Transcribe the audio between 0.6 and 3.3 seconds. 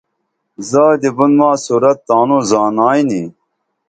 زادی بُن ما صورت تانوں زانائیں نی